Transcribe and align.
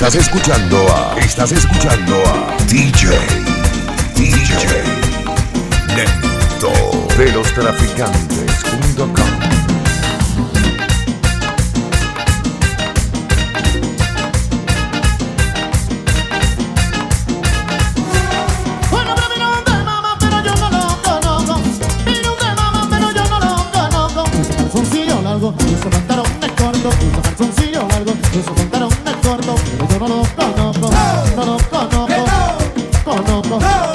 Estás 0.00 0.14
escuchando 0.14 0.86
a. 0.94 1.18
Estás 1.18 1.50
escuchando 1.50 2.22
a. 2.28 2.56
DJ. 2.68 3.18
DJ. 4.14 4.84
Neto. 5.96 6.72
De 7.16 7.32
los 7.32 7.52
traficantes.com. 7.52 9.37
Hey! 33.60 33.87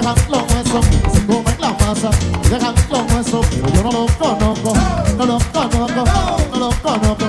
dejan 0.00 0.14
lo 0.30 0.46
nuestro, 0.46 0.80
se 1.12 1.26
comen 1.26 1.60
la 1.60 1.70
masa, 1.72 2.10
dejan 2.48 2.74
lo 2.90 3.02
nuestro, 3.04 3.40
pero 3.40 3.68
yo 3.68 3.82
no 3.82 3.92
lo 3.92 4.06
conozco, 4.18 4.74
no 5.16 5.26
lo 5.26 5.38
conozco, 5.52 6.38
no 6.50 6.58
lo 6.58 6.70
conozco. 6.80 7.19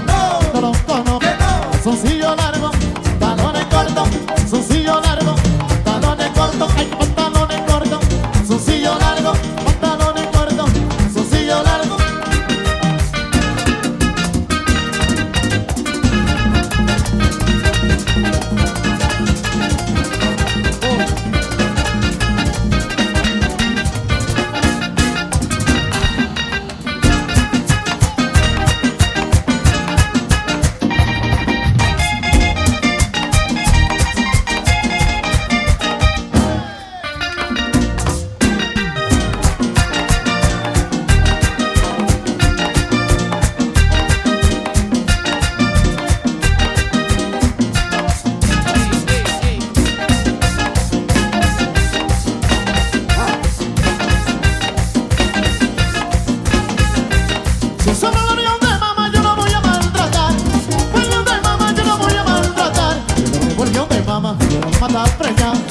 down. 65.41 65.70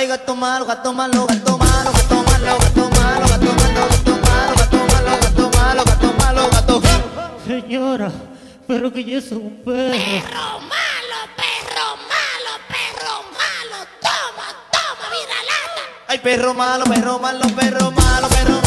Ay, 0.00 0.06
gato 0.06 0.34
malo, 0.34 0.64
gato 0.64 0.94
malo, 0.94 1.26
gato 1.26 1.58
malo, 1.58 1.92
gato 1.92 2.22
malo, 2.24 2.56
gato 2.58 2.88
malo, 2.88 3.26
gato 3.28 3.52
malo, 3.52 3.84
gato 3.92 4.16
malo, 4.24 4.54
gato 4.56 4.80
malo, 4.88 5.12
gato 5.20 5.50
malo, 5.50 5.84
gato 5.84 6.12
malo, 6.16 6.50
gato 6.50 6.80
malo. 6.80 7.00
Señora, 7.46 8.10
pero 8.66 8.90
que 8.90 9.04
yo 9.04 9.18
es 9.18 9.30
un 9.30 9.62
perro. 9.62 9.92
Perro 9.92 10.60
malo, 10.72 11.20
perro 11.36 11.88
malo, 12.08 12.52
perro 12.72 13.14
malo. 13.36 13.78
Toma, 14.00 14.46
toma, 14.72 15.06
vida 15.12 15.38
lata. 15.50 15.82
Ay, 16.08 16.18
perro 16.20 16.54
malo, 16.54 16.84
perro 16.86 17.18
malo, 17.18 17.46
perro 17.54 17.90
malo, 17.90 18.28
perro 18.28 18.59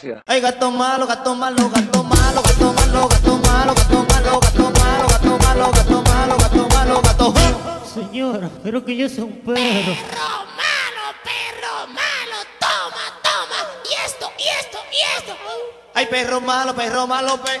Gracias. 0.00 0.22
Ay, 0.26 0.40
gato 0.40 0.70
malo, 0.70 1.08
gato 1.08 1.34
malo, 1.34 1.70
gato 1.70 2.04
malo, 2.04 2.42
gato 2.42 2.72
malo, 2.72 3.08
gato 3.08 3.36
malo, 3.38 3.74
gato 3.74 4.06
malo, 4.06 4.40
gato 4.40 4.70
malo, 4.70 5.08
gato 5.08 5.38
malo, 5.40 5.72
gato 5.72 6.02
malo, 6.02 6.36
gato 6.38 6.68
malo, 6.68 7.02
gato 7.02 7.34
Señora, 7.92 8.48
pero 8.62 8.84
que 8.84 8.96
yo 8.96 9.08
soy 9.08 9.24
un 9.24 9.32
perro. 9.40 9.56
Perro 9.56 10.38
malo, 10.54 11.04
perro 11.26 11.86
malo, 11.88 12.38
toma, 12.60 13.04
toma. 13.26 13.58
Y 13.90 14.06
esto, 14.06 14.30
y 14.38 14.46
esto, 14.60 14.78
y 14.92 15.18
esto. 15.18 15.36
Ay, 15.94 16.06
perro 16.06 16.40
malo, 16.40 16.76
perro 16.76 17.06
malo, 17.08 17.42
pe. 17.42 17.60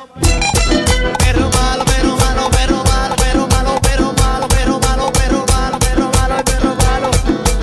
Perro 1.18 1.50
malo, 1.50 1.84
perro 1.86 2.16
malo, 2.16 2.50
perro 2.50 2.84
malo, 2.84 3.16
perro 3.16 3.48
malo, 3.48 3.80
perro 3.80 4.12
malo, 4.12 4.48
perro 4.48 4.78
malo, 4.78 5.10
perro 5.10 5.44
malo, 5.50 5.78
perro 5.80 6.10
malo, 6.14 6.36
ay, 6.36 6.44
perro 6.44 6.74
malo. 6.76 7.10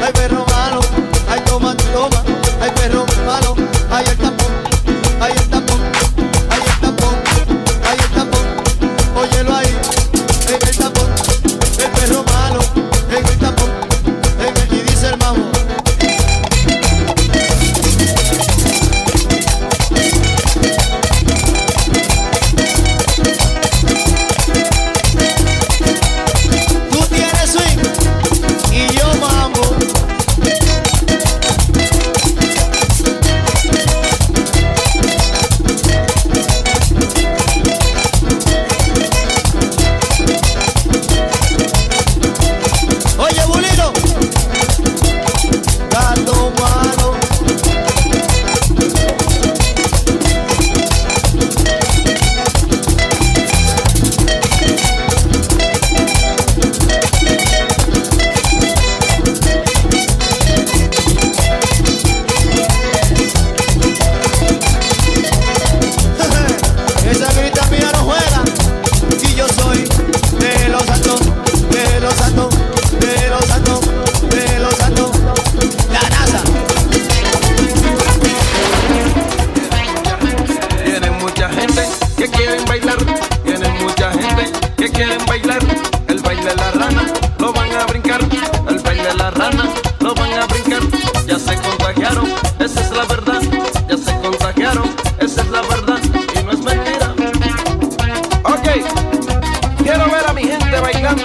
Ay, 0.04 0.12
perro 0.12 0.46
malo. 0.46 0.80
Ay, 1.30 1.42
toma, 1.46 1.78
toma. 1.94 2.24
Ay, 2.60 2.72
perro 2.72 3.06
malo. 3.26 3.56
Ay, 3.90 4.06
el 4.10 4.35
ahí 5.22 5.34
está 5.34 5.62
pon, 5.66 5.80
ahí 6.50 6.62
está 6.68 6.96
pon, 6.96 7.16
ahí 7.84 7.98
está 8.00 8.26
pon, 8.26 9.18
óyelo 9.18 9.56
ahí. 9.56 9.95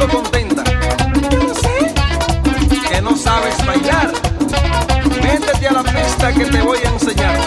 Contenta. 0.09 0.65
Que 2.89 3.03
no 3.03 3.17
sabes 3.17 3.57
bailar, 3.67 4.13
métete 5.23 5.69
a 5.69 5.73
la 5.73 5.83
pista 5.83 6.33
que 6.33 6.45
te 6.45 6.63
voy 6.63 6.79
a 6.85 6.89
enseñar. 6.89 7.39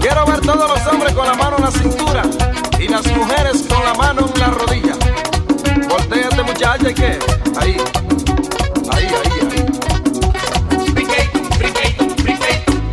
Quiero 0.00 0.26
ver 0.26 0.40
todos 0.40 0.68
los 0.68 0.86
hombres 0.86 1.12
con 1.14 1.26
la 1.26 1.34
mano 1.34 1.56
en 1.58 1.64
la 1.64 1.70
cintura 1.70 2.22
y 2.78 2.88
las 2.88 3.06
mujeres 3.06 3.64
con 3.68 3.84
la 3.84 3.94
mano 3.94 4.30
en 4.34 4.40
la 4.40 4.46
rodilla. 4.48 4.94
Voltéate 5.88 6.42
muchacha, 6.42 6.90
¿y 6.90 6.94
qué? 6.94 7.18
Ahí, 7.60 7.76
ahí, 8.92 9.06
ahí, 9.06 9.30
ahí. 9.42 9.70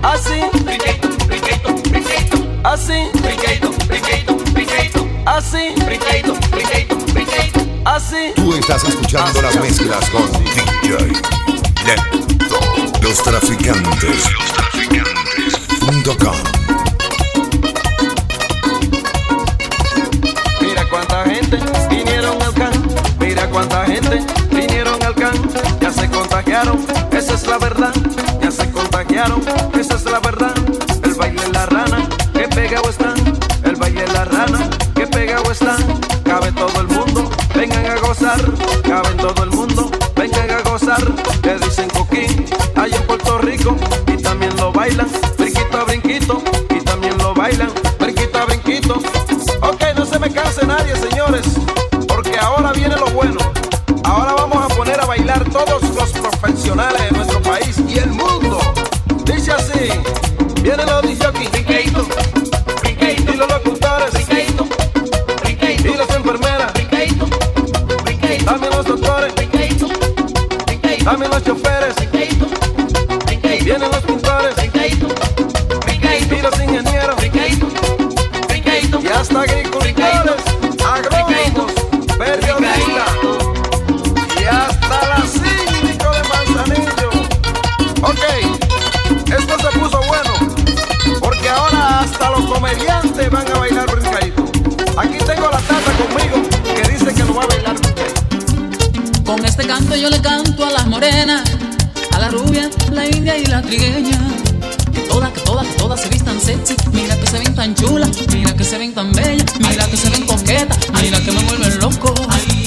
Así. 0.04 0.42
Así. 2.64 3.08
Así, 5.26 5.74
brinqueito. 5.86 6.97
Así. 7.88 8.34
Tú 8.36 8.54
estás 8.54 8.84
escuchando 8.84 9.42
las 9.42 9.56
mezclas 9.62 10.10
con 10.10 10.30
DJ 10.44 11.08
Neto. 11.86 12.60
Los 13.02 13.24
traficantes. 13.24 14.26
Los 14.34 14.52
traficantes.com. 14.52 16.36
Mira 20.60 20.90
cuánta 20.90 21.24
gente 21.24 21.60
vinieron 21.90 22.42
al 22.42 22.54
can. 22.54 22.74
Mira 23.22 23.50
cuánta 23.50 23.86
gente 23.86 24.22
vinieron 24.52 25.02
al 25.02 25.16
can. 25.16 25.50
Ya 25.80 25.94
se 25.94 26.10
contagiaron, 26.10 26.86
esa 27.14 27.36
es 27.36 27.48
la 27.48 27.58
verdad. 27.58 27.94
Ya 28.42 28.52
se 28.52 28.70
contagiaron, 28.70 29.42
esa 29.80 29.96
es 29.96 30.04
la 30.04 30.20
verdad. 30.20 30.57
Brinquito 45.38 45.78
a 45.78 45.84
brinquito. 45.84 46.42
Y 46.76 46.82
también 46.82 47.18
lo 47.18 47.34
bailan, 47.34 47.72
brinquito 48.00 48.38
a 48.38 48.46
brinquito. 48.46 48.96
Ok, 49.62 49.84
no 49.96 50.06
se 50.06 50.20
me 50.20 50.32
canse 50.32 50.66
nadie, 50.66 50.96
señores, 50.96 51.46
porque 52.08 52.38
ahora 52.40 52.72
viene 52.72 52.96
lo 52.96 53.08
bueno. 53.08 53.40
Ahora 54.04 54.34
vamos 54.34 54.64
a 54.64 54.76
poner 54.76 55.00
a 55.00 55.06
bailar 55.06 55.44
todos 55.50 55.84
los 55.84 56.12
profesionales 56.12 56.97
comediantes 92.48 93.30
van 93.30 93.48
a 93.52 93.60
bailar 93.60 93.92
brincadito. 93.92 94.46
Aquí 94.98 95.18
tengo 95.26 95.50
la 95.52 95.60
tata 95.60 95.92
conmigo 95.98 96.50
que 96.76 96.90
dice 96.90 97.14
que 97.14 97.24
lo 97.24 97.36
va 97.36 97.44
a 97.44 97.48
bailar 97.48 97.76
brincadito. 97.80 99.24
Con 99.26 99.46
este 99.46 99.68
canto 99.68 99.96
yo 99.96 100.10
le 100.10 100.22
canto 100.22 100.66
a 100.66 100.72
las 100.72 100.88
morenas, 100.88 101.44
a 102.12 102.20
la 102.20 102.30
rubia, 102.30 102.70
la 102.92 103.06
india 103.06 103.38
y 103.38 103.46
la 103.46 103.62
trigueña. 103.62 104.20
Que 104.94 105.02
todas, 105.02 105.32
que 105.32 105.42
todas, 105.42 105.68
que 105.68 105.74
todas 105.74 106.02
se 106.02 106.10
vistan 106.10 106.40
sexy. 106.40 106.76
Mira 106.92 107.16
que 107.18 107.28
se 107.28 107.40
ven 107.40 107.54
tan 107.54 107.76
chulas, 107.76 108.10
mira 108.34 108.56
que 108.56 108.64
se 108.64 108.78
ven 108.78 108.94
tan 108.94 109.12
bellas, 109.12 109.60
mira 109.60 109.86
que 109.88 109.98
se 109.98 110.10
ven 110.10 110.26
coquetas, 110.26 110.78
mira 111.02 111.20
que 111.20 111.32
me 111.32 111.44
vuelven 111.44 111.80
loco. 111.80 112.14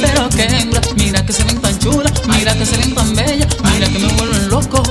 Pero 0.00 0.28
que 0.28 0.44
hembra, 0.44 0.80
mira 0.96 1.24
que 1.24 1.32
se 1.32 1.44
ven 1.44 1.60
tan 1.60 1.78
chulas, 1.78 2.12
mira 2.28 2.54
que 2.54 2.66
se 2.66 2.76
ven 2.76 2.94
tan 2.94 3.14
bellas, 3.16 3.48
mira 3.72 3.86
que 3.88 3.98
me 3.98 4.12
vuelven 4.12 4.48
loco. 4.50 4.82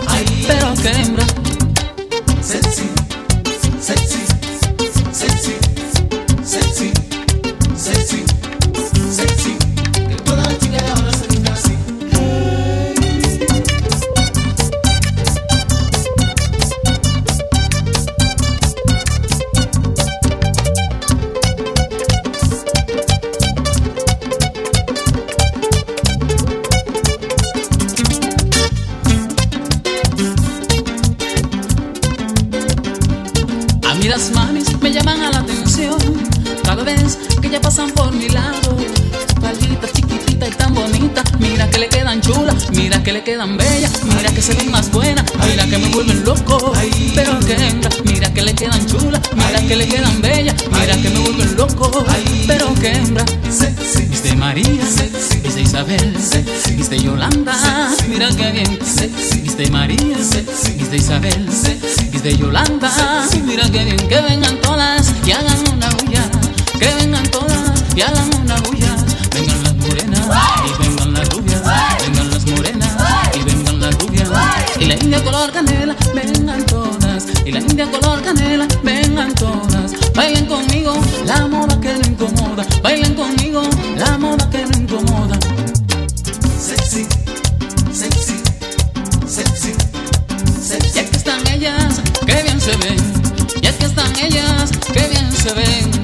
Pero 0.48 0.74
que 0.76 0.90
hembra. 0.90 1.29
Pero 52.50 52.74
que 52.74 52.92
hembra, 52.92 53.24
es 53.48 54.24
de 54.24 54.36
María, 54.36 54.66
es 54.82 55.54
de 55.56 55.62
Isabel, 55.62 56.16
es 56.16 56.90
de 56.90 57.00
Yolanda, 57.00 57.54
mira 58.08 58.28
que 58.30 58.52
bien, 58.52 58.80
es 58.82 59.56
de 59.56 59.70
María, 59.70 60.18
es 60.18 60.90
de 60.90 60.98
Isabel, 60.98 61.48
es 61.48 62.24
de 62.24 62.38
Yolanda, 62.38 62.90
mira 63.46 63.70
que 63.70 63.86
bien, 63.86 63.98
que 63.98 64.22
vengan 64.22 64.60
todas 64.62 65.14
y 65.28 65.32
hagan 65.32 65.60
una 65.76 65.90
bulla, 65.92 66.24
que 66.80 66.92
vengan 66.96 67.24
todas 67.30 67.72
y 67.96 68.02
hagan 68.02 68.30
una 68.42 68.56
bulla, 68.62 68.96
vengan 69.32 69.64
las 69.64 69.76
morenas 69.76 70.26
y 70.66 70.84
vengan 70.84 71.14
las 71.14 71.30
rubias, 71.30 71.62
vengan 72.02 72.32
las 72.32 72.46
morenas 72.48 72.94
y 73.36 73.44
vengan 73.44 73.80
las 73.80 73.96
rubias, 74.00 74.30
y 74.80 74.86
la 74.86 74.96
india 74.96 75.24
color 75.24 75.52
canela, 75.52 75.96
vengan 76.16 76.66
todas, 76.66 77.26
y 77.46 77.52
la 77.52 77.60
india 77.60 77.86
color 77.92 78.24
canela, 78.24 78.68
vengan 78.84 79.36
todas, 79.36 79.92
bailen 80.16 80.48
conmigo 80.48 81.00
la 81.26 81.49
ven. 92.78 92.98
Ya 93.62 93.78
que 93.78 93.86
están 93.86 94.16
ellas, 94.20 94.72
que 94.94 95.08
bien 95.08 95.32
se 95.32 95.54
ven. 95.54 95.99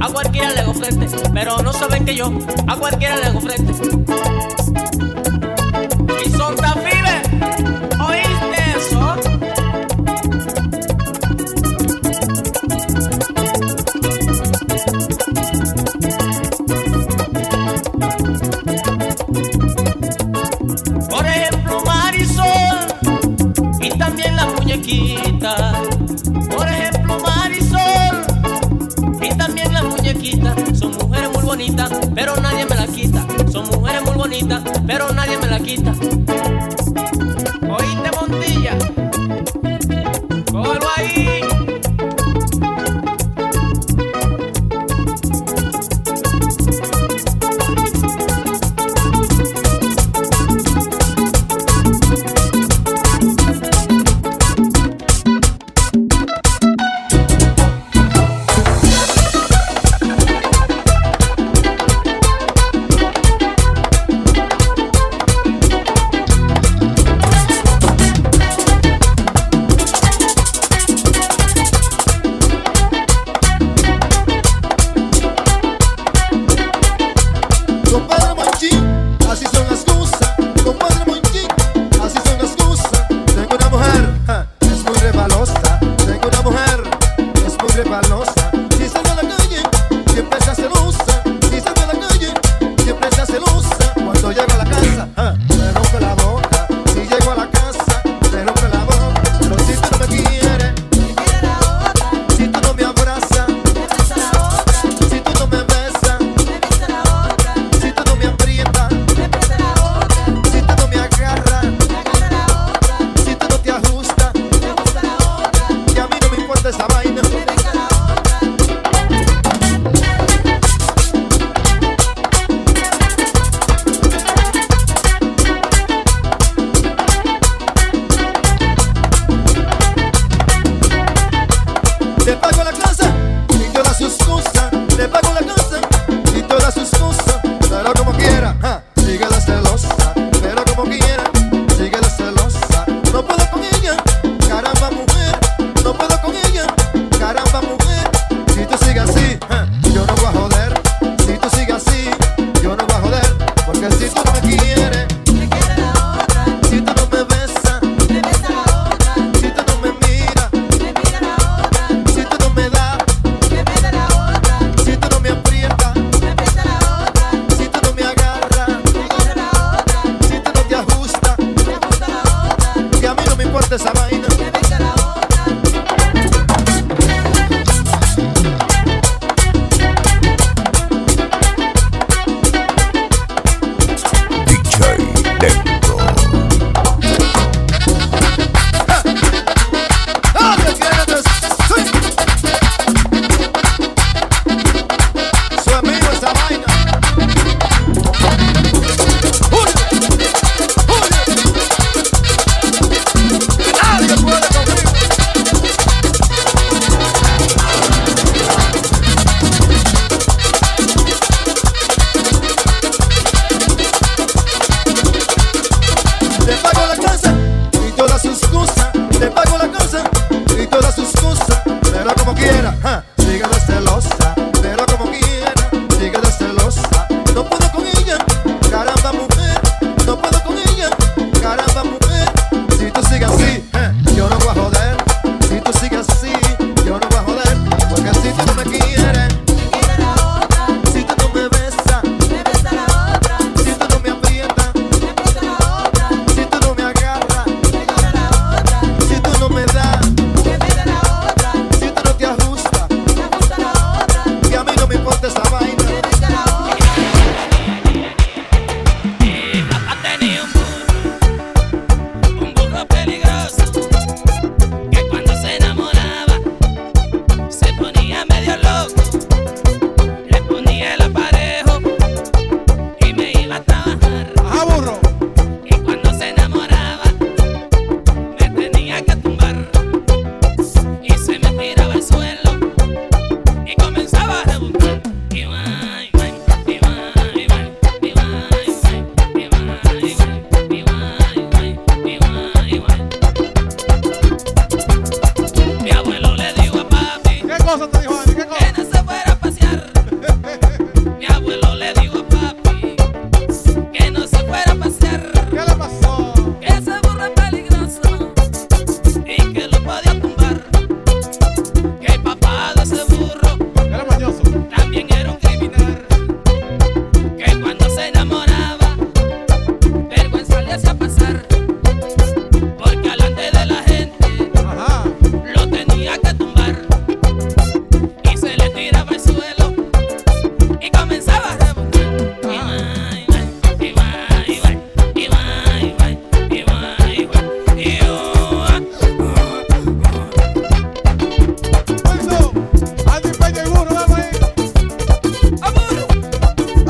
A 0.00 0.08
cualquiera 0.12 0.50
le 0.52 0.60
hago 0.60 0.74
frente. 0.74 1.06
Pero 1.32 1.58
no 1.58 1.72
saben 1.72 2.04
que 2.04 2.14
yo 2.14 2.32
a 2.66 2.76
cualquiera 2.76 3.16
le 3.16 3.24
hago 3.26 3.40
frente. 3.40 3.72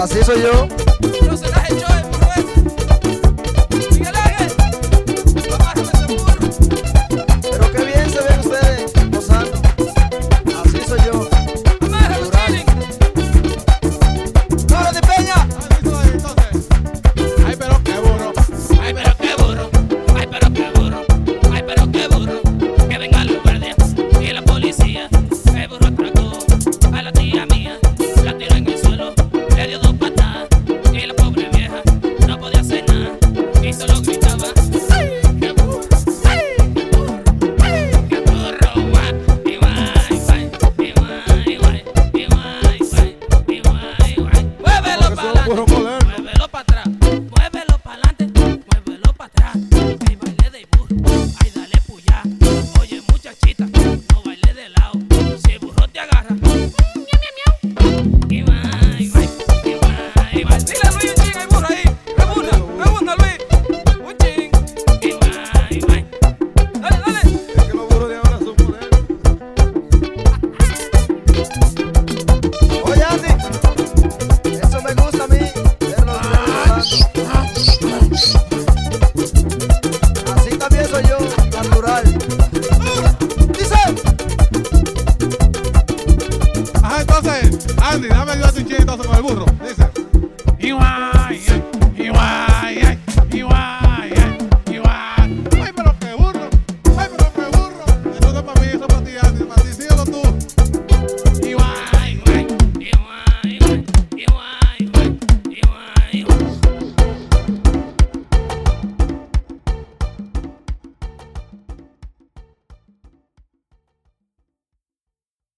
así 0.04 0.22
soy 0.22 0.42
yo. 0.42 0.83